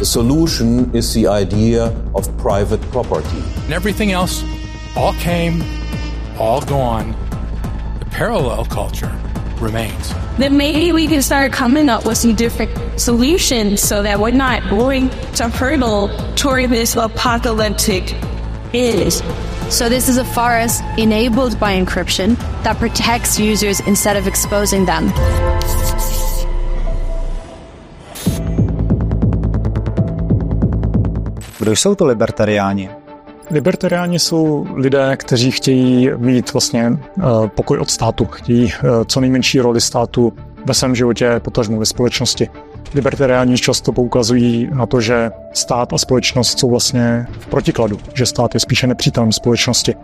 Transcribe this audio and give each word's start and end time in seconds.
The 0.00 0.06
solution 0.06 0.96
is 0.96 1.12
the 1.12 1.26
idea 1.26 1.94
of 2.14 2.34
private 2.38 2.80
property. 2.90 3.42
And 3.64 3.74
everything 3.74 4.12
else 4.12 4.42
all 4.96 5.12
came, 5.12 5.62
all 6.38 6.62
gone. 6.62 7.14
The 7.98 8.06
parallel 8.06 8.64
culture 8.64 9.14
remains. 9.60 10.14
Then 10.38 10.56
maybe 10.56 10.90
we 10.92 11.06
can 11.06 11.20
start 11.20 11.52
coming 11.52 11.90
up 11.90 12.06
with 12.06 12.16
some 12.16 12.34
different 12.34 12.98
solutions 12.98 13.82
so 13.82 14.02
that 14.02 14.18
we're 14.18 14.30
not 14.30 14.70
going 14.70 15.10
to 15.34 15.50
hurdle 15.50 16.08
toward 16.34 16.70
this 16.70 16.96
apocalyptic 16.96 18.14
is. 18.72 19.22
So 19.68 19.90
this 19.90 20.08
is 20.08 20.16
a 20.16 20.24
forest 20.24 20.82
enabled 20.96 21.60
by 21.60 21.78
encryption 21.78 22.38
that 22.62 22.78
protects 22.78 23.38
users 23.38 23.80
instead 23.80 24.16
of 24.16 24.26
exposing 24.26 24.86
them. 24.86 25.12
Kdo 31.60 31.72
jsou 31.72 31.94
to 31.94 32.06
libertariáni? 32.06 32.90
Libertariáni 33.50 34.18
jsou 34.18 34.66
lidé, 34.74 35.16
kteří 35.16 35.50
chtějí 35.50 36.10
mít 36.16 36.52
vlastně 36.52 36.88
uh, 36.88 37.46
pokoj 37.46 37.78
od 37.78 37.90
státu, 37.90 38.24
chtějí 38.24 38.64
uh, 38.64 39.04
co 39.06 39.20
nejmenší 39.20 39.60
roli 39.60 39.80
státu 39.80 40.32
ve 40.64 40.74
svém 40.74 40.94
životě, 40.94 41.40
potažmu 41.44 41.78
ve 41.78 41.86
společnosti. 41.86 42.48
Libertariáni 42.94 43.58
často 43.58 43.92
poukazují 43.92 44.68
na 44.72 44.86
to, 44.86 45.00
že 45.00 45.30
stát 45.52 45.92
a 45.92 45.98
společnost 45.98 46.58
jsou 46.58 46.70
vlastně 46.70 47.26
v 47.30 47.46
protikladu, 47.46 47.98
že 48.14 48.26
stát 48.26 48.54
je 48.54 48.60
spíše 48.60 48.86
nepřítelem 48.86 49.32
společnosti, 49.32 49.94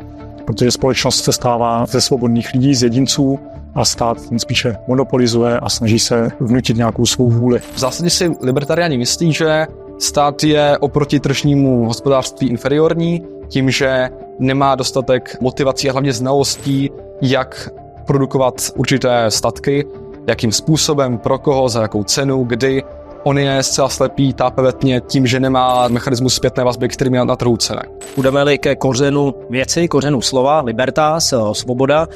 protože 0.45 0.71
společnost 0.71 1.25
se 1.25 1.33
stává 1.33 1.87
ze 1.87 2.01
svobodných 2.01 2.55
lidí, 2.55 2.75
z 2.75 2.83
jedinců 2.83 3.39
a 3.75 3.85
stát 3.85 4.29
ten 4.29 4.39
spíše 4.39 4.77
monopolizuje 4.89 5.59
a 5.61 5.69
snaží 5.69 5.99
se 5.99 6.29
vnutit 6.41 6.77
nějakou 6.77 7.07
svou 7.07 7.31
vůli. 7.31 7.59
V 7.59 7.79
zásadě 7.79 8.11
si 8.11 8.31
libertariáni 8.43 8.99
myslí, 8.99 9.33
že 9.33 9.67
stát 9.99 10.45
je 10.45 10.79
oproti 10.79 11.21
tržnímu 11.21 11.87
hospodářství 11.87 12.49
inferiorní, 12.49 13.23
tím, 13.49 13.71
že 13.71 14.09
nemá 14.39 14.75
dostatek 14.75 15.37
motivací 15.41 15.89
a 15.89 15.93
hlavně 15.93 16.13
znalostí, 16.13 16.91
jak 17.23 17.71
produkovat 18.07 18.55
určité 18.77 19.31
statky, 19.31 19.87
jakým 20.27 20.53
způsobem, 20.53 21.19
pro 21.19 21.39
koho, 21.39 21.69
za 21.69 21.83
jakou 21.83 22.05
cenu, 22.05 22.45
kdy. 22.45 22.83
On 23.25 23.39
je 23.39 23.63
zcela 23.63 23.89
slepý, 23.89 24.33
tápe 24.33 24.63
ve 24.63 24.73
tmě 24.73 25.01
tím, 25.07 25.27
že 25.27 25.41
nemá 25.41 25.89
mechanismus 25.89 26.35
zpětné 26.35 26.65
vazby, 26.65 26.89
který 26.89 27.13
je 27.13 27.25
na 27.25 27.37
trhu 27.37 27.57
cene. 27.57 27.83
Půjdeme-li 28.15 28.59
ke 28.59 28.77
kořenu 28.77 29.35
věci, 29.51 29.89
kořenu 29.89 30.21
slova, 30.21 30.61
libertas, 30.61 31.35
svoboda, 31.53 32.07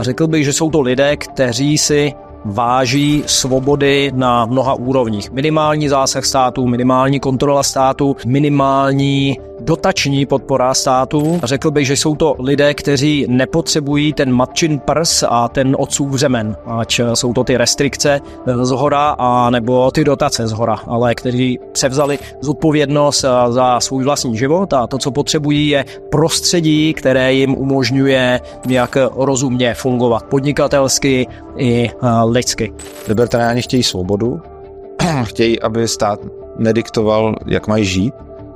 řekl 0.00 0.26
bych, 0.26 0.44
že 0.44 0.52
jsou 0.52 0.70
to 0.70 0.80
lidé, 0.80 1.16
kteří 1.16 1.78
si 1.78 2.12
váží 2.44 3.22
svobody 3.26 4.12
na 4.14 4.46
mnoha 4.46 4.74
úrovních. 4.74 5.30
Minimální 5.30 5.88
zásah 5.88 6.24
státu, 6.24 6.66
minimální 6.66 7.20
kontrola 7.20 7.62
státu, 7.62 8.16
minimální 8.26 9.38
dotační 9.60 10.26
podpora 10.26 10.74
státu. 10.74 11.40
Řekl 11.42 11.70
bych, 11.70 11.86
že 11.86 11.96
jsou 11.96 12.14
to 12.14 12.36
lidé, 12.38 12.74
kteří 12.74 13.26
nepotřebují 13.28 14.12
ten 14.12 14.32
matčin 14.32 14.78
prs 14.78 15.24
a 15.28 15.48
ten 15.48 15.76
odsův 15.78 16.14
řemen, 16.14 16.56
ať 16.66 17.00
jsou 17.14 17.32
to 17.32 17.44
ty 17.44 17.56
restrikce 17.56 18.20
z 18.62 18.70
hora 18.70 19.16
a 19.18 19.50
nebo 19.50 19.90
ty 19.90 20.04
dotace 20.04 20.48
z 20.48 20.52
hora, 20.52 20.76
ale 20.86 21.14
kteří 21.14 21.58
převzali 21.72 22.18
zodpovědnost 22.40 23.24
za 23.48 23.80
svůj 23.80 24.04
vlastní 24.04 24.36
život 24.36 24.72
a 24.72 24.86
to, 24.86 24.98
co 24.98 25.10
potřebují, 25.10 25.68
je 25.68 25.84
prostředí, 26.10 26.94
které 26.94 27.32
jim 27.32 27.54
umožňuje 27.54 28.40
nějak 28.66 28.96
rozumně 29.16 29.74
fungovat 29.74 30.22
podnikatelsky 30.22 31.26
i 31.60 31.90
lidsky. 32.24 32.72
Libertariáni 33.08 33.62
chtějí 33.62 33.82
svobodu, 33.82 34.40
chtějí, 35.24 35.60
aby 35.60 35.88
stát 35.88 36.20
nediktoval, 36.56 37.34
jak 37.46 37.66
mají 37.66 37.84
žít, 37.84 38.14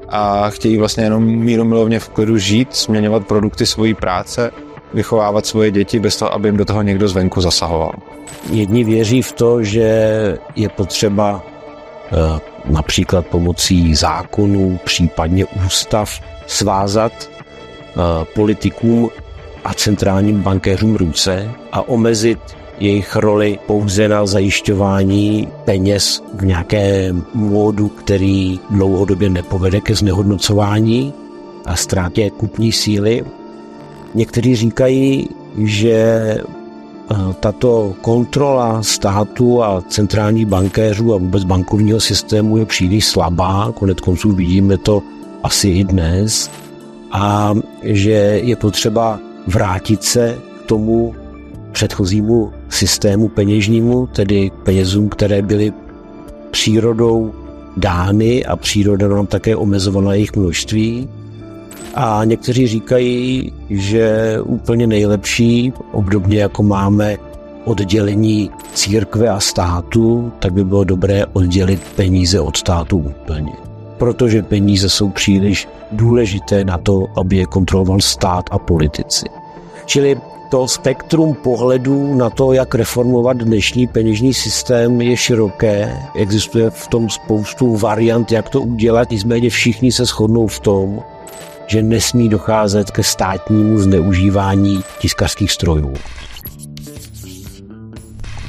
a 0.09 0.51
chtějí 0.51 0.79
vlastně 0.79 1.05
jenom 1.05 1.25
míru 1.25 1.65
milovně 1.65 2.01
v 2.01 2.09
klidu 2.09 2.39
žít, 2.39 2.75
směňovat 2.75 3.27
produkty 3.27 3.67
svojí 3.67 3.95
práce, 3.95 4.51
vychovávat 4.95 5.47
svoje 5.47 5.71
děti 5.71 6.01
bez 6.01 6.17
toho, 6.17 6.35
aby 6.35 6.49
jim 6.49 6.57
do 6.57 6.65
toho 6.65 6.83
někdo 6.83 7.09
zvenku 7.09 7.41
zasahoval. 7.41 7.93
Jedni 8.51 8.85
věří 8.85 9.23
v 9.23 9.33
to, 9.33 9.63
že 9.63 9.89
je 10.57 10.69
potřeba 10.69 11.43
eh, 12.13 12.41
například 12.65 13.27
pomocí 13.27 13.95
zákonů, 13.95 14.79
případně 14.85 15.47
ústav, 15.67 16.21
svázat 16.47 17.13
eh, 17.29 18.25
politikům 18.35 19.11
a 19.65 19.75
centrálním 19.75 20.43
bankéřům 20.43 20.97
ruce 20.97 21.51
a 21.73 21.89
omezit 21.89 22.39
jejich 22.81 23.17
roli 23.17 23.59
pouze 23.67 24.09
na 24.09 24.27
zajišťování 24.27 25.49
peněz 25.65 26.23
v 26.35 26.45
nějakém 26.45 27.25
módu, 27.35 27.89
který 27.89 28.61
dlouhodobě 28.71 29.31
nepovede 29.31 29.81
ke 29.81 29.95
znehodnocování 29.95 31.13
a 31.65 31.77
ztrátě 31.77 32.31
kupní 32.31 32.73
síly. 32.73 33.25
Někteří 34.15 34.57
říkají, 34.57 35.29
že 35.59 35.93
eh, 35.93 37.15
tato 37.41 37.95
kontrola 38.01 38.83
státu 38.83 39.63
a 39.63 39.83
centrálních 39.89 40.47
bankéřů 40.47 41.15
a 41.15 41.19
vůbec 41.19 41.45
bankovního 41.45 42.01
systému 42.01 42.57
je 42.57 42.67
příliš 42.67 43.07
slabá, 43.07 43.73
konec 43.73 44.01
konců 44.01 44.33
vidíme 44.33 44.79
to 44.79 45.03
asi 45.43 45.69
i 45.69 45.85
dnes, 45.85 46.51
a 47.13 47.55
že 47.83 48.41
je 48.43 48.57
potřeba 48.57 49.21
vrátit 49.47 50.03
se 50.03 50.39
k 50.63 50.67
tomu 50.67 51.15
předchozímu 51.75 52.53
systému 52.69 53.29
peněžnímu, 53.29 54.07
tedy 54.07 54.51
penězům, 54.63 55.09
které 55.09 55.43
byly 55.43 55.73
přírodou 56.51 57.35
dány 57.77 58.45
a 58.45 58.57
příroda 58.57 59.09
nám 59.09 59.27
také 59.27 59.57
omezovala 59.57 60.15
jejich 60.15 60.37
množství. 60.37 61.09
A 61.95 62.25
někteří 62.25 62.67
říkají, 62.67 63.53
že 63.71 64.37
úplně 64.45 64.87
nejlepší, 64.87 65.73
obdobně 65.93 66.39
jako 66.39 66.63
máme 66.63 67.17
oddělení 67.65 68.51
církve 68.75 69.29
a 69.29 69.41
státu, 69.41 70.33
tak 70.39 70.53
by 70.53 70.65
bylo 70.65 70.85
dobré 70.85 71.27
oddělit 71.33 71.81
peníze 71.97 72.41
od 72.41 72.57
státu 72.57 72.99
úplně. 72.99 73.53
Protože 73.99 74.43
peníze 74.43 74.89
jsou 74.89 75.11
příliš 75.11 75.69
důležité 75.93 76.65
na 76.65 76.79
to, 76.79 77.07
aby 77.17 77.37
je 77.37 77.47
kontroloval 77.47 78.01
stát 78.01 78.45
a 78.51 78.59
politici. 78.59 79.27
Čili 79.87 80.17
to 80.55 80.69
spektrum 80.69 81.35
pohledů 81.35 82.15
na 82.15 82.31
to, 82.31 82.53
jak 82.53 82.75
reformovat 82.75 83.37
dnešní 83.37 83.87
peněžní 83.87 84.35
systém, 84.35 85.01
je 85.01 85.17
široké. 85.17 85.97
Existuje 86.15 86.71
v 86.71 86.89
tom 86.89 87.11
spoustu 87.11 87.77
variant, 87.77 88.33
jak 88.33 88.49
to 88.49 88.61
udělat, 88.61 89.11
nicméně 89.11 89.51
všichni 89.51 89.93
se 89.93 90.05
shodnou 90.05 90.47
v 90.47 90.61
tom, 90.61 91.03
že 91.67 91.83
nesmí 91.83 92.29
docházet 92.29 92.91
ke 92.91 93.03
státnímu 93.03 93.79
zneužívání 93.79 94.83
tiskařských 94.99 95.53
strojů. 95.53 95.95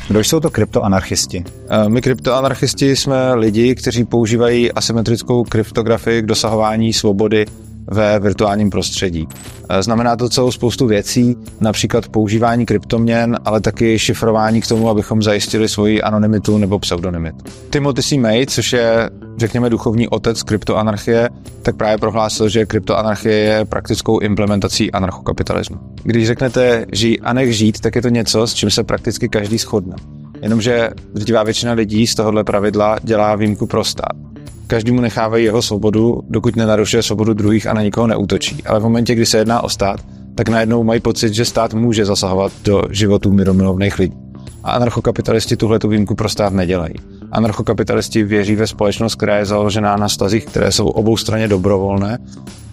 Kdo 0.08 0.20
jsou 0.20 0.40
to 0.40 0.50
kryptoanarchisti? 0.50 1.44
Eh, 1.70 1.90
my 1.90 2.02
kryptoanarchisti 2.02 2.96
jsme 2.96 3.34
lidi, 3.34 3.76
kteří 3.76 4.04
používají 4.04 4.72
asymetrickou 4.72 5.44
kryptografii 5.44 6.22
k 6.22 6.26
dosahování 6.26 6.94
svobody 6.94 7.46
ve 7.88 8.20
virtuálním 8.20 8.70
prostředí. 8.70 9.28
E, 9.70 9.84
znamená 9.84 10.16
to 10.16 10.30
celou 10.30 10.52
spoustu 10.52 10.88
věcí, 10.88 11.36
například 11.62 12.08
používání 12.10 12.66
kryptoměn, 12.66 13.38
ale 13.46 13.62
taky 13.62 14.00
šifrování 14.00 14.62
k 14.62 14.68
tomu, 14.68 14.90
abychom 14.90 15.22
zajistili 15.22 15.70
svoji 15.70 16.02
anonymitu 16.02 16.58
nebo 16.58 16.80
pseudonymitu. 16.80 17.38
Timothy 17.70 18.04
C. 18.04 18.18
May, 18.18 18.46
což 18.46 18.74
je, 18.74 19.10
řekněme, 19.38 19.70
duchovní 19.70 20.08
otec 20.08 20.44
kryptoanarchie, 20.44 21.30
tak 21.62 21.76
právě 21.76 21.98
prohlásil, 21.98 22.50
že 22.50 22.66
kryptoanarchie 22.66 23.36
je 23.36 23.66
praktickou 23.66 24.20
implementací 24.20 24.92
anarchokapitalismu. 24.92 25.78
Když 26.04 26.28
řeknete 26.28 26.86
žij 26.92 27.18
a 27.24 27.34
nech 27.34 27.58
žít, 27.58 27.80
tak 27.80 27.96
je 27.96 28.02
to 28.02 28.10
něco, 28.10 28.48
s 28.48 28.54
čím 28.54 28.70
se 28.70 28.84
prakticky 28.84 29.30
každý 29.30 29.58
shodne. 29.58 29.96
Jenomže 30.42 30.90
drtivá 31.14 31.44
většina 31.44 31.74
lidí 31.74 32.08
z 32.08 32.16
tohohle 32.16 32.44
pravidla 32.44 32.98
dělá 33.04 33.36
výjimku 33.36 33.68
pro 33.68 33.84
stát 33.84 34.35
každému 34.68 35.02
nechávají 35.02 35.46
jeho 35.46 35.62
svobodu, 35.62 36.22
dokud 36.30 36.56
nenarušuje 36.56 37.04
svobodu 37.04 37.34
druhých 37.34 37.68
a 37.68 37.74
na 37.74 37.82
nikoho 37.82 38.08
neútočí. 38.08 38.64
Ale 38.66 38.80
v 38.80 38.84
momentě, 38.84 39.16
kdy 39.16 39.26
se 39.26 39.38
jedná 39.38 39.62
o 39.62 39.70
stát, 39.70 40.00
tak 40.36 40.50
najednou 40.50 40.84
mají 40.84 41.00
pocit, 41.00 41.34
že 41.34 41.46
stát 41.46 41.74
může 41.74 42.06
zasahovat 42.06 42.52
do 42.64 42.84
životů 42.90 43.32
miromilovných 43.32 44.00
lidí. 44.00 44.18
A 44.64 44.72
anarchokapitalisti 44.72 45.58
tuhle 45.58 45.80
tu 45.80 45.90
výjimku 45.90 46.16
pro 46.16 46.30
stát 46.30 46.54
nedělají. 46.54 46.94
Anarchokapitalisti 47.32 48.24
věří 48.24 48.56
ve 48.56 48.68
společnost, 48.68 49.16
která 49.16 49.38
je 49.38 49.46
založená 49.46 49.98
na 49.98 50.10
stazích, 50.10 50.46
které 50.46 50.72
jsou 50.72 50.88
obou 50.88 51.18
straně 51.18 51.48
dobrovolné 51.48 52.18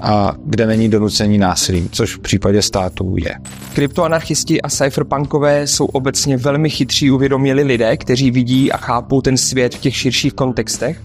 a 0.00 0.35
kde 0.44 0.67
není 0.67 0.89
donucení 0.89 1.39
násilím, 1.39 1.89
což 1.93 2.17
v 2.17 2.19
případě 2.19 2.62
států 2.62 3.17
je. 3.19 3.35
Kryptoanarchisti 3.75 4.62
a 4.62 4.69
cypherpunkové 4.69 5.67
jsou 5.67 5.85
obecně 5.85 6.37
velmi 6.37 6.71
chytří 6.71 7.11
uvědoměli 7.11 7.62
lidé, 7.62 7.97
kteří 7.97 8.31
vidí 8.31 8.73
a 8.73 8.77
chápou 8.77 9.21
ten 9.21 9.37
svět 9.37 9.75
v 9.75 9.81
těch 9.81 9.97
širších 9.97 10.33
kontextech 10.33 11.00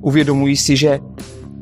uvědomují 0.00 0.56
si, 0.56 0.76
že 0.76 0.98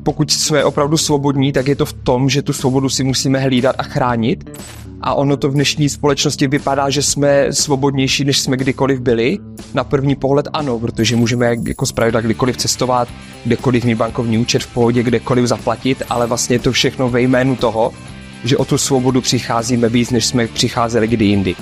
pokud 0.03 0.31
jsme 0.31 0.63
opravdu 0.63 0.97
svobodní, 0.97 1.51
tak 1.51 1.67
je 1.67 1.75
to 1.75 1.85
v 1.85 1.93
tom, 1.93 2.29
že 2.29 2.41
tu 2.41 2.53
svobodu 2.53 2.89
si 2.89 3.03
musíme 3.03 3.39
hlídat 3.39 3.75
a 3.77 3.83
chránit 3.83 4.49
a 5.01 5.13
ono 5.13 5.37
to 5.37 5.49
v 5.49 5.53
dnešní 5.53 5.89
společnosti 5.89 6.47
vypadá, 6.47 6.89
že 6.89 7.01
jsme 7.01 7.53
svobodnější, 7.53 8.25
než 8.25 8.39
jsme 8.39 8.57
kdykoliv 8.57 8.99
byli. 8.99 9.37
Na 9.73 9.83
první 9.83 10.15
pohled 10.15 10.47
ano, 10.53 10.79
protože 10.79 11.15
můžeme 11.15 11.55
jako 11.67 11.85
zpravidla 11.85 12.21
kdykoliv 12.21 12.57
cestovat, 12.57 13.07
kdekoliv 13.45 13.85
mít 13.85 13.95
bankovní 13.95 14.37
účet 14.37 14.63
v 14.63 14.73
pohodě, 14.73 15.03
kdekoliv 15.03 15.45
zaplatit, 15.45 16.03
ale 16.09 16.27
vlastně 16.27 16.59
to 16.59 16.71
všechno 16.71 17.09
ve 17.09 17.21
jménu 17.21 17.55
toho, 17.55 17.93
že 18.43 18.57
o 18.57 18.65
tu 18.65 18.77
svobodu 18.77 19.21
přicházíme 19.21 19.89
víc, 19.89 20.11
než 20.11 20.25
jsme 20.25 20.47
přicházeli 20.47 21.07
kdy 21.07 21.25
jindy. 21.25 21.55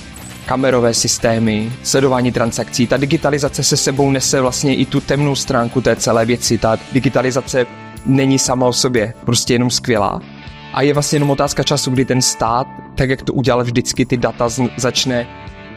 Kamerové 0.45 0.93
systémy, 0.93 1.71
sledování 1.83 2.31
transakcí, 2.31 2.87
ta 2.87 2.97
digitalizace 2.97 3.63
se 3.63 3.77
sebou 3.77 4.11
nese 4.11 4.41
vlastně 4.41 4.75
i 4.75 4.85
tu 4.85 5.01
temnou 5.01 5.35
stránku 5.35 5.81
té 5.81 5.95
celé 5.95 6.25
věci. 6.25 6.57
Ta 6.57 6.77
digitalizace 6.91 7.65
není 8.05 8.39
sama 8.39 8.67
o 8.67 8.73
sobě 8.73 9.13
prostě 9.25 9.53
jenom 9.53 9.69
skvělá, 9.69 10.21
a 10.73 10.81
je 10.81 10.93
vlastně 10.93 11.15
jenom 11.15 11.31
otázka 11.31 11.63
času, 11.63 11.91
kdy 11.91 12.05
ten 12.05 12.21
stát, 12.21 12.67
tak 12.95 13.09
jak 13.09 13.21
to 13.21 13.33
udělal 13.33 13.63
vždycky, 13.63 14.05
ty 14.05 14.17
data 14.17 14.49
začne 14.77 15.27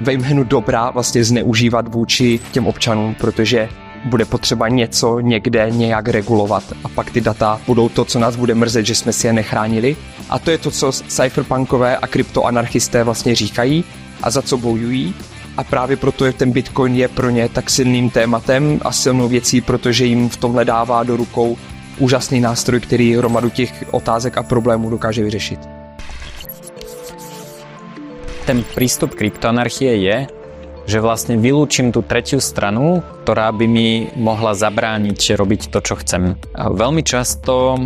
ve 0.00 0.12
jménu 0.12 0.44
dobrá 0.44 0.91
vlastně 0.91 1.25
zneužívat 1.25 1.94
vůči 1.94 2.41
těm 2.53 2.67
občanům, 2.67 3.14
protože 3.14 3.69
bude 4.05 4.25
potřeba 4.25 4.69
něco 4.69 5.21
někde 5.21 5.67
nějak 5.71 6.09
regulovat 6.09 6.64
a 6.85 6.88
pak 6.88 7.11
ty 7.11 7.21
data 7.21 7.61
budou 7.67 7.88
to, 7.88 8.05
co 8.05 8.19
nás 8.19 8.37
bude 8.37 8.55
mrzet, 8.55 8.87
že 8.87 8.94
jsme 8.94 9.12
si 9.12 9.26
je 9.26 9.32
nechránili. 9.32 9.97
A 10.31 10.38
to 10.38 10.50
je 10.50 10.59
to, 10.59 10.71
co 10.71 10.93
cypherpunkové 10.93 11.97
a 11.97 12.06
kryptoanarchisté 12.06 13.05
vlastně 13.05 13.35
říkají 13.35 13.85
a 14.23 14.31
za 14.31 14.43
co 14.43 14.56
bojují. 14.59 15.15
A 15.56 15.65
právě 15.65 15.97
proto 15.97 16.25
je 16.25 16.32
ten 16.32 16.53
Bitcoin 16.53 16.94
je 16.94 17.09
pro 17.09 17.31
ně 17.31 17.49
tak 17.49 17.70
silným 17.70 18.11
tématem 18.11 18.81
a 18.82 18.93
silnou 18.93 19.29
věcí, 19.29 19.61
protože 19.61 20.05
jim 20.05 20.29
v 20.29 20.37
tomhle 20.37 20.65
dává 20.65 21.03
do 21.03 21.17
rukou 21.17 21.56
úžasný 21.99 22.41
nástroj, 22.41 22.81
který 22.81 23.17
hromadu 23.17 23.50
těch 23.50 23.85
otázek 23.91 24.38
a 24.38 24.43
problémů 24.43 24.91
dokáže 24.91 25.23
vyřešit. 25.23 25.61
Ten 28.47 28.65
prístup 28.75 29.15
kryptoanarchie 29.15 29.97
je, 29.97 30.17
že 30.88 31.05
vlastne 31.05 31.37
vylúčim 31.37 31.93
tú 31.93 32.00
tretiu 32.00 32.41
stranu, 32.41 33.05
ktorá 33.29 33.53
by 33.53 33.69
mi 33.69 34.09
mohla 34.17 34.56
zabrániť 34.56 35.37
robiť 35.37 35.69
to, 35.69 35.85
čo 35.85 36.00
chcem. 36.00 36.32
A 36.56 36.73
veľmi 36.73 37.05
často 37.05 37.76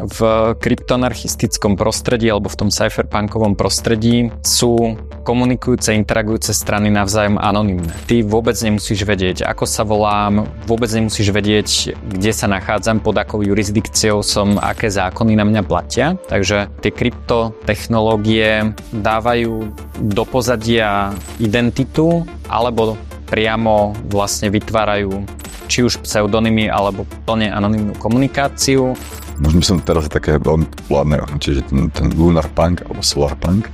v 0.00 0.52
kryptoanarchistickom 0.60 1.74
prostredí 1.74 2.28
alebo 2.28 2.52
v 2.52 2.58
tom 2.66 2.68
cypherpunkovom 2.72 3.56
prostredí 3.56 4.28
sú 4.44 4.96
komunikujúce, 5.24 5.96
interagujúce 5.96 6.54
strany 6.54 6.92
navzájom 6.92 7.40
anonymné. 7.40 7.90
Ty 8.06 8.22
vôbec 8.22 8.54
nemusíš 8.60 9.02
vedieť, 9.02 9.42
ako 9.42 9.64
sa 9.66 9.82
volám, 9.82 10.46
vôbec 10.68 10.86
nemusíš 10.92 11.34
vedieť, 11.34 11.98
kde 11.98 12.30
sa 12.30 12.46
nachádzam, 12.46 13.02
pod 13.02 13.18
akou 13.18 13.42
jurisdikciou 13.42 14.22
som, 14.22 14.60
aké 14.60 14.86
zákony 14.92 15.34
na 15.34 15.44
mňa 15.44 15.62
platia. 15.66 16.14
Takže 16.30 16.70
tie 16.80 16.92
kryptotechnológie 16.94 18.76
dávajú 18.94 19.74
do 19.98 20.22
pozadia 20.28 21.10
identitu 21.42 22.22
alebo 22.46 22.94
priamo 23.26 23.96
vlastne 24.06 24.54
vytvárajú 24.54 25.26
či 25.66 25.82
už 25.82 25.98
pseudonymy 26.06 26.70
alebo 26.70 27.02
plne 27.26 27.50
anonymnú 27.50 27.98
komunikáciu 27.98 28.94
možno 29.40 29.60
by 29.60 29.66
som 29.66 29.78
teraz 29.84 30.08
také 30.08 30.40
veľmi 30.40 30.66
populárne, 30.68 31.20
čiže 31.40 31.68
ten, 31.68 31.92
ten 31.92 32.08
Lunar 32.16 32.48
Punk 32.56 32.84
alebo 32.88 33.02
Solar 33.04 33.36
Punk, 33.36 33.68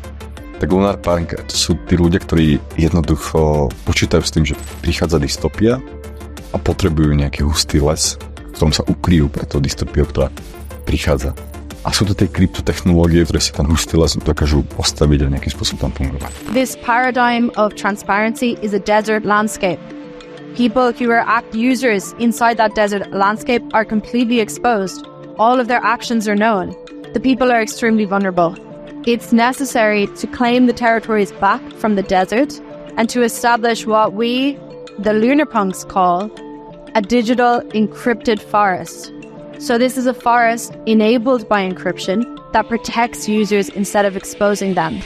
tak 0.58 0.70
Lunar 0.70 0.98
Punk 1.02 1.34
to 1.34 1.54
sú 1.54 1.74
tí 1.90 1.98
ľudia, 1.98 2.22
ktorí 2.22 2.62
jednoducho 2.78 3.70
počítajú 3.82 4.22
s 4.22 4.30
tým, 4.30 4.44
že 4.46 4.54
prichádza 4.78 5.18
dystopia 5.18 5.82
a 6.54 6.56
potrebujú 6.58 7.18
nejaký 7.18 7.42
hustý 7.42 7.82
les, 7.82 8.14
v 8.14 8.50
ktorom 8.54 8.70
sa 8.70 8.86
ukryjú 8.86 9.26
pre 9.26 9.42
to 9.42 9.58
dystopiu, 9.58 10.06
ktorá 10.06 10.30
prichádza. 10.86 11.34
A 11.82 11.90
sú 11.90 12.06
to 12.06 12.14
tie 12.14 12.30
kryptotechnológie, 12.30 13.26
ktoré 13.26 13.42
si 13.42 13.50
ten 13.50 13.66
hustý 13.66 13.98
les 13.98 14.14
dokážu 14.14 14.62
postaviť 14.78 15.26
a 15.26 15.32
nejakým 15.34 15.50
spôsobom 15.50 15.90
tam 15.90 15.92
fungovať. 15.98 16.30
This 16.54 16.78
paradigm 16.78 17.50
of 17.58 17.74
transparency 17.74 18.54
is 18.62 18.70
a 18.70 18.78
desert 18.78 19.26
landscape. 19.26 19.82
People 20.54 20.94
who 20.94 21.10
are 21.10 21.26
act 21.26 21.58
users 21.58 22.14
inside 22.22 22.54
that 22.62 22.78
desert 22.78 23.10
landscape 23.10 23.66
are 23.74 23.82
completely 23.82 24.38
exposed 24.38 25.02
all 25.38 25.60
of 25.60 25.68
their 25.68 25.82
actions 25.82 26.28
are 26.28 26.34
known. 26.34 26.74
The 27.12 27.20
people 27.20 27.52
are 27.52 27.60
extremely 27.60 28.04
vulnerable. 28.04 28.56
It's 29.06 29.32
necessary 29.32 30.06
to 30.06 30.26
claim 30.26 30.66
the 30.66 30.72
territories 30.72 31.32
back 31.32 31.60
from 31.74 31.96
the 31.96 32.02
desert 32.02 32.60
and 32.96 33.08
to 33.10 33.22
establish 33.22 33.86
what 33.86 34.14
we, 34.14 34.58
the 34.98 35.12
lunar 35.12 35.46
punks, 35.46 35.84
call 35.84 36.30
a 36.94 37.02
digital 37.02 37.60
encrypted 37.72 38.40
forest. 38.40 39.12
So, 39.58 39.78
this 39.78 39.96
is 39.96 40.06
a 40.06 40.14
forest 40.14 40.76
enabled 40.86 41.48
by 41.48 41.68
encryption 41.68 42.24
that 42.52 42.68
protects 42.68 43.28
users 43.28 43.68
instead 43.70 44.04
of 44.04 44.16
exposing 44.16 44.74
them. 44.74 45.00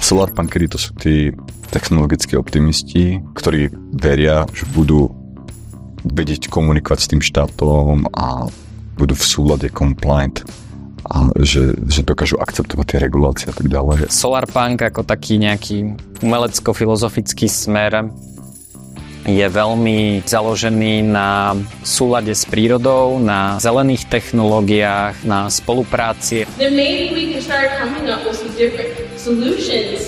Solar 0.00 0.32
punkery 0.32 0.68
to 0.72 0.78
sú 0.78 0.94
tí 0.96 1.36
technologickí 1.68 2.32
optimisti, 2.32 3.20
ktorí 3.36 3.68
veria, 3.92 4.48
že 4.56 4.64
budú 4.72 5.12
vedieť 6.18 6.50
komunikovať 6.50 6.98
s 6.98 7.10
tým 7.14 7.22
štátom 7.22 8.10
a 8.10 8.50
budú 8.98 9.14
v 9.14 9.24
súlade 9.24 9.70
compliant 9.70 10.42
a 11.06 11.30
že, 11.40 11.72
že 11.88 12.02
dokážu 12.02 12.36
akceptovať 12.36 12.84
tie 12.84 12.98
regulácie 12.98 13.46
a 13.48 13.54
tak 13.54 13.70
ďalej. 13.70 14.10
Solarpunk 14.10 14.82
ako 14.82 15.06
taký 15.06 15.38
nejaký 15.38 15.94
umelecko-filozofický 16.20 17.46
smer 17.48 18.10
je 19.28 19.44
veľmi 19.44 20.24
založený 20.24 21.04
na 21.04 21.52
súlade 21.84 22.32
s 22.32 22.48
prírodou, 22.48 23.20
na 23.20 23.60
zelených 23.60 24.08
technológiách, 24.08 25.20
na 25.24 25.52
spolupráci. 25.52 26.48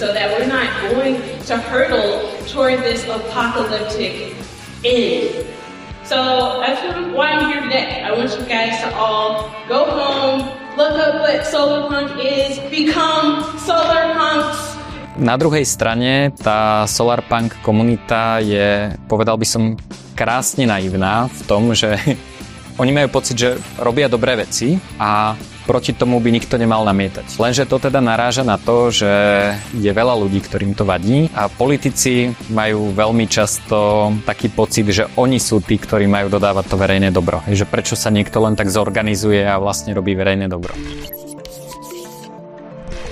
So 0.01 0.09
that 0.17 0.33
we're 0.33 0.49
not 0.49 0.71
going 0.89 1.21
to 1.45 1.55
hurdle 1.69 2.25
toward 2.49 2.81
this 2.81 3.05
apocalyptic 3.05 4.33
end. 4.81 5.50
So 6.05 6.17
that's 6.65 6.81
why 7.13 7.37
I'm 7.37 7.53
here 7.53 7.61
today. 7.61 8.03
I 8.03 8.11
want 8.17 8.33
you 8.33 8.45
guys 8.49 8.81
to 8.81 8.89
all 8.97 9.53
go 9.69 9.85
home, 9.85 10.49
look 10.77 10.97
up 10.97 11.21
what 11.21 11.45
solar 11.47 11.89
punk 11.89 12.17
is, 12.17 12.57
become 12.73 13.45
solar 13.61 14.17
punks. 14.17 14.59
Na 15.21 15.37
druhej 15.37 15.69
strane 15.69 16.33
tá 16.33 16.89
solarpunk 16.89 17.61
komunita 17.61 18.41
je, 18.41 18.89
povedal 19.05 19.37
by 19.37 19.45
som, 19.45 19.77
krásne 20.17 20.65
naivná 20.65 21.29
v 21.29 21.41
tom, 21.45 21.73
že 21.77 21.97
oni 22.81 22.93
majú 22.93 23.21
pocit, 23.21 23.37
že 23.37 23.51
robia 23.77 24.09
dobré 24.09 24.41
veci 24.41 24.81
a 24.97 25.37
proti 25.71 25.95
tomu 25.95 26.19
by 26.19 26.35
nikto 26.35 26.59
nemal 26.59 26.83
namietať. 26.83 27.39
Lenže 27.39 27.63
to 27.71 27.79
teda 27.79 28.03
naráža 28.03 28.43
na 28.43 28.59
to, 28.59 28.91
že 28.91 29.07
je 29.79 29.87
veľa 29.95 30.19
ľudí, 30.19 30.43
ktorým 30.43 30.75
to 30.75 30.83
vadí 30.83 31.31
a 31.31 31.47
politici 31.47 32.35
majú 32.51 32.91
veľmi 32.91 33.31
často 33.31 34.11
taký 34.27 34.51
pocit, 34.51 34.91
že 34.91 35.07
oni 35.15 35.39
sú 35.39 35.63
tí, 35.63 35.79
ktorí 35.79 36.11
majú 36.11 36.27
dodávať 36.27 36.75
to 36.75 36.75
verejné 36.75 37.15
dobro. 37.15 37.39
Že 37.47 37.71
prečo 37.71 37.95
sa 37.95 38.11
niekto 38.11 38.43
len 38.43 38.59
tak 38.59 38.67
zorganizuje 38.67 39.47
a 39.47 39.63
vlastne 39.63 39.95
robí 39.95 40.19
verejné 40.19 40.51
dobro. 40.51 40.75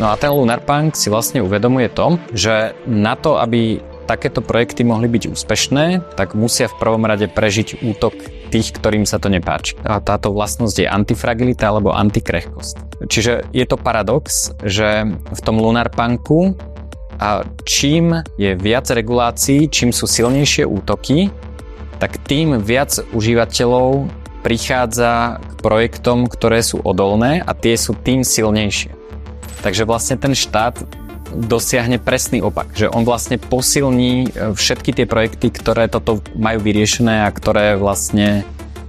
No 0.03 0.11
a 0.11 0.19
ten 0.19 0.35
Lunar 0.35 0.59
Punk 0.67 0.99
si 0.99 1.15
vlastne 1.15 1.39
uvedomuje 1.39 1.87
to, 1.95 2.19
že 2.35 2.75
na 2.91 3.15
to, 3.15 3.39
aby 3.39 3.79
takéto 4.11 4.43
projekty 4.43 4.83
mohli 4.83 5.07
byť 5.07 5.31
úspešné, 5.31 6.17
tak 6.19 6.35
musia 6.35 6.67
v 6.67 6.79
prvom 6.81 7.07
rade 7.07 7.31
prežiť 7.31 7.87
útok 7.87 8.38
tých, 8.49 8.75
ktorým 8.75 9.05
sa 9.05 9.21
to 9.21 9.29
nepáči. 9.29 9.77
A 9.85 10.01
táto 10.01 10.33
vlastnosť 10.33 10.77
je 10.83 10.89
antifragilita 10.89 11.69
alebo 11.69 11.93
antikrehkosť. 11.93 13.05
Čiže 13.07 13.53
je 13.53 13.65
to 13.69 13.77
paradox, 13.77 14.51
že 14.65 15.07
v 15.13 15.41
tom 15.45 15.61
Lunarpunku 15.61 16.57
a 17.19 17.45
čím 17.63 18.25
je 18.41 18.57
viac 18.57 18.89
regulácií, 18.91 19.69
čím 19.69 19.93
sú 19.93 20.09
silnejšie 20.09 20.65
útoky, 20.65 21.31
tak 21.99 22.19
tým 22.27 22.63
viac 22.63 22.95
užívateľov 23.11 24.07
prichádza 24.47 25.43
k 25.43 25.53
projektom, 25.59 26.31
ktoré 26.31 26.63
sú 26.63 26.79
odolné 26.81 27.43
a 27.43 27.53
tie 27.59 27.75
sú 27.75 27.93
tým 27.99 28.23
silnejšie. 28.23 28.95
Takže 29.59 29.83
vlastne 29.83 30.15
ten 30.15 30.39
štát 30.39 30.79
dosiahne 31.35 32.01
presný 32.01 32.41
opak, 32.41 32.73
že 32.73 32.89
on 32.89 33.05
vlastne 33.05 33.37
posilní 33.37 34.13
e, 34.29 34.53
všetky 34.55 34.97
tie 34.97 35.07
projekty, 35.09 35.53
ktoré 35.53 35.87
toto 35.87 36.25
majú 36.37 36.63
vyriešené 36.65 37.25
a 37.25 37.35
ktoré 37.35 37.77
vlastne 37.77 38.47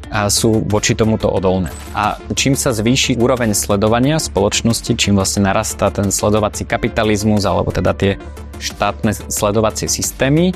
sú 0.10 0.66
voči 0.66 0.98
tomuto 0.98 1.30
odolné. 1.30 1.70
A 1.94 2.18
čím 2.34 2.58
sa 2.58 2.74
zvýši 2.74 3.22
úroveň 3.22 3.54
sledovania 3.54 4.18
spoločnosti, 4.18 4.98
čím 4.98 5.14
vlastne 5.14 5.46
narastá 5.46 5.94
ten 5.94 6.10
sledovací 6.10 6.66
kapitalizmus 6.66 7.46
alebo 7.46 7.70
teda 7.70 7.94
tie 7.94 8.18
štátne 8.58 9.14
sledovacie 9.30 9.86
systémy, 9.86 10.52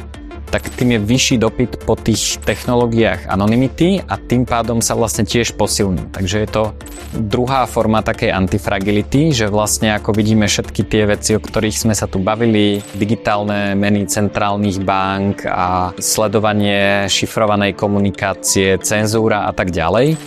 tak 0.54 0.70
tým 0.70 0.94
je 0.94 1.00
vyšší 1.02 1.36
dopyt 1.42 1.82
po 1.82 1.98
tých 1.98 2.38
technológiách 2.46 3.26
anonymity 3.26 4.06
a 4.06 4.22
tým 4.22 4.46
pádom 4.46 4.86
sa 4.86 4.94
vlastne 4.94 5.26
tiež 5.26 5.58
posilní. 5.58 6.14
Takže 6.14 6.46
je 6.46 6.50
to 6.54 6.64
druhá 7.10 7.66
forma 7.66 8.06
takej 8.06 8.30
antifragility, 8.30 9.34
že 9.34 9.50
vlastne 9.50 9.98
ako 9.98 10.14
vidíme 10.14 10.46
všetky 10.46 10.86
tie 10.86 11.10
veci, 11.10 11.34
o 11.34 11.42
ktorých 11.42 11.74
sme 11.74 11.98
sa 11.98 12.06
tu 12.06 12.22
bavili, 12.22 12.86
digitálne 12.94 13.74
meny 13.74 14.06
centrálnych 14.06 14.78
bank 14.86 15.50
a 15.50 15.90
sledovanie 15.98 17.10
šifrovanej 17.10 17.74
komunikácie, 17.74 18.78
cenzúra 18.78 19.50
a 19.50 19.52
tak 19.58 19.74
ďalej, 19.74 20.22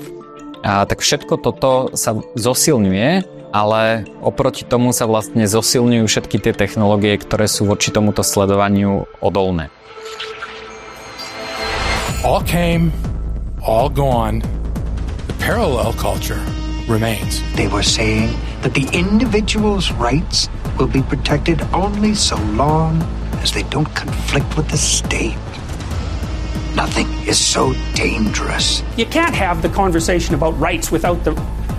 a 0.67 0.83
tak 0.91 1.07
všetko 1.07 1.39
toto 1.39 1.95
sa 1.95 2.19
zosilňuje 2.35 3.39
ale 3.55 4.05
oproti 4.21 4.69
tomu 4.69 4.93
sa 4.93 5.09
vlastne 5.09 5.49
zosilňujú 5.49 6.05
všetky 6.05 6.37
tie 6.45 6.53
technológie, 6.53 7.17
ktoré 7.17 7.49
sú 7.49 7.65
voči 7.65 7.89
tomuto 7.89 8.21
sledovaniu 8.21 9.09
odolné. 9.25 9.73
All 12.27 12.43
came, 12.43 12.93
all 13.65 13.89
gone. 13.89 14.41
The 15.29 15.37
parallel 15.39 15.93
culture 15.93 16.45
remains. 16.89 17.41
They 17.55 17.69
were 17.69 17.85
saying 17.85 18.37
that 18.63 18.75
the 18.75 18.85
individual's 18.93 19.93
rights 19.93 20.49
will 20.77 20.89
be 20.89 21.03
protected 21.03 21.63
only 21.73 22.17
so 22.17 22.35
long 22.37 23.01
as 23.35 23.53
they 23.53 23.63
don't 23.63 23.87
conflict 23.95 24.57
with 24.57 24.69
the 24.71 24.77
state. 24.77 25.37
Nothing 26.75 27.07
is 27.29 27.39
so 27.39 27.75
dangerous. 27.95 28.83
You 28.97 29.07
can't 29.07 29.37
have 29.37 29.63
the 29.63 29.69
conversation 29.69 30.35
about 30.35 30.59
rights 30.59 30.91
without 30.91 31.23
the 31.23 31.31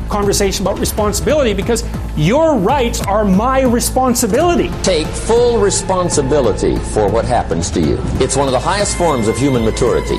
conversation 0.07 0.65
about 0.65 0.79
responsibility 0.79 1.53
because 1.53 1.83
your 2.15 2.57
rights 2.57 3.01
are 3.01 3.23
my 3.23 3.61
responsibility. 3.61 4.69
Take 4.83 5.07
full 5.07 5.59
responsibility 5.59 6.77
for 6.77 7.09
what 7.09 7.25
happens 7.25 7.69
to 7.71 7.81
you. 7.81 7.97
It's 8.19 8.35
one 8.35 8.47
of 8.47 8.51
the 8.53 8.59
highest 8.59 8.97
forms 8.97 9.27
of 9.27 9.37
human 9.37 9.63
maturity. 9.63 10.17